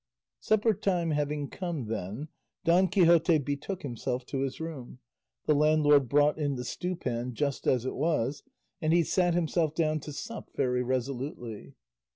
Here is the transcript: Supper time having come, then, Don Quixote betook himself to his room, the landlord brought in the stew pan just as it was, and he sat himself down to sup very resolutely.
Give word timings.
Supper 0.39 0.73
time 0.73 1.11
having 1.11 1.47
come, 1.47 1.85
then, 1.85 2.29
Don 2.63 2.87
Quixote 2.87 3.37
betook 3.37 3.83
himself 3.83 4.25
to 4.25 4.39
his 4.39 4.59
room, 4.59 4.97
the 5.45 5.53
landlord 5.53 6.09
brought 6.09 6.39
in 6.39 6.55
the 6.55 6.63
stew 6.65 6.95
pan 6.95 7.35
just 7.35 7.67
as 7.67 7.85
it 7.85 7.93
was, 7.93 8.41
and 8.81 8.93
he 8.93 9.03
sat 9.03 9.35
himself 9.35 9.75
down 9.75 9.99
to 9.99 10.11
sup 10.11 10.49
very 10.55 10.81
resolutely. 10.81 11.75